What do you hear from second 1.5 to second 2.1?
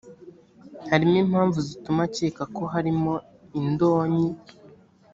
zituma